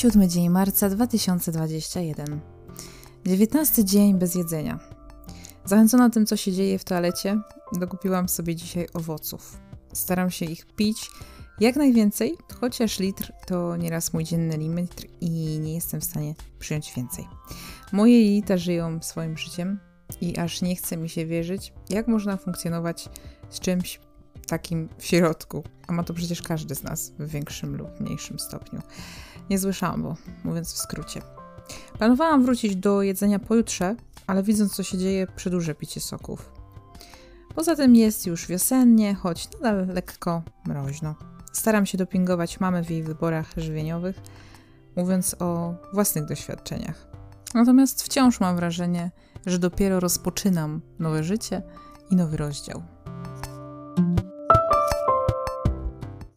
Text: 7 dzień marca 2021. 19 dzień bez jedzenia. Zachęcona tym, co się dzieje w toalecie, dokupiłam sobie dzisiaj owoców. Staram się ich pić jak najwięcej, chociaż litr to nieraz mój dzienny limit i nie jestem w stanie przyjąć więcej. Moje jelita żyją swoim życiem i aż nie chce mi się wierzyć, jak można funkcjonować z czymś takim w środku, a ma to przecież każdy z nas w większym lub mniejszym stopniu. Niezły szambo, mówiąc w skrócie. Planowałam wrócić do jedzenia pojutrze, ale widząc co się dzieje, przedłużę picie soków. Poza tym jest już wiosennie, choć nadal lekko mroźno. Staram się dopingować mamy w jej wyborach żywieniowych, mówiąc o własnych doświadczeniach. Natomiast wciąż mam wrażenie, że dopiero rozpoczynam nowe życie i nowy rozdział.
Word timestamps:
7 0.00 0.28
dzień 0.28 0.48
marca 0.48 0.90
2021. 0.90 2.40
19 3.26 3.84
dzień 3.84 4.18
bez 4.18 4.34
jedzenia. 4.34 4.78
Zachęcona 5.64 6.10
tym, 6.10 6.26
co 6.26 6.36
się 6.36 6.52
dzieje 6.52 6.78
w 6.78 6.84
toalecie, 6.84 7.40
dokupiłam 7.72 8.28
sobie 8.28 8.56
dzisiaj 8.56 8.86
owoców. 8.94 9.58
Staram 9.92 10.30
się 10.30 10.46
ich 10.46 10.66
pić 10.66 11.10
jak 11.60 11.76
najwięcej, 11.76 12.34
chociaż 12.60 12.98
litr 12.98 13.32
to 13.46 13.76
nieraz 13.76 14.12
mój 14.12 14.24
dzienny 14.24 14.56
limit 14.56 15.06
i 15.20 15.30
nie 15.60 15.74
jestem 15.74 16.00
w 16.00 16.04
stanie 16.04 16.34
przyjąć 16.58 16.92
więcej. 16.96 17.28
Moje 17.92 18.22
jelita 18.22 18.56
żyją 18.56 19.02
swoim 19.02 19.38
życiem 19.38 19.78
i 20.20 20.38
aż 20.38 20.62
nie 20.62 20.76
chce 20.76 20.96
mi 20.96 21.08
się 21.08 21.26
wierzyć, 21.26 21.72
jak 21.90 22.08
można 22.08 22.36
funkcjonować 22.36 23.08
z 23.50 23.60
czymś 23.60 24.00
takim 24.46 24.88
w 24.98 25.06
środku, 25.06 25.64
a 25.90 25.92
ma 25.92 26.02
to 26.02 26.14
przecież 26.14 26.42
każdy 26.42 26.74
z 26.74 26.82
nas 26.82 27.12
w 27.18 27.28
większym 27.28 27.76
lub 27.76 28.00
mniejszym 28.00 28.38
stopniu. 28.38 28.80
Niezły 29.50 29.72
szambo, 29.72 30.16
mówiąc 30.44 30.72
w 30.72 30.78
skrócie. 30.78 31.22
Planowałam 31.98 32.42
wrócić 32.42 32.76
do 32.76 33.02
jedzenia 33.02 33.38
pojutrze, 33.38 33.96
ale 34.26 34.42
widząc 34.42 34.74
co 34.74 34.82
się 34.82 34.98
dzieje, 34.98 35.26
przedłużę 35.36 35.74
picie 35.74 36.00
soków. 36.00 36.52
Poza 37.54 37.76
tym 37.76 37.96
jest 37.96 38.26
już 38.26 38.46
wiosennie, 38.46 39.14
choć 39.14 39.48
nadal 39.52 39.86
lekko 39.86 40.42
mroźno. 40.66 41.14
Staram 41.52 41.86
się 41.86 41.98
dopingować 41.98 42.60
mamy 42.60 42.84
w 42.84 42.90
jej 42.90 43.02
wyborach 43.02 43.52
żywieniowych, 43.56 44.20
mówiąc 44.96 45.36
o 45.38 45.74
własnych 45.92 46.24
doświadczeniach. 46.24 47.06
Natomiast 47.54 48.02
wciąż 48.02 48.40
mam 48.40 48.56
wrażenie, 48.56 49.10
że 49.46 49.58
dopiero 49.58 50.00
rozpoczynam 50.00 50.80
nowe 50.98 51.24
życie 51.24 51.62
i 52.10 52.16
nowy 52.16 52.36
rozdział. 52.36 52.82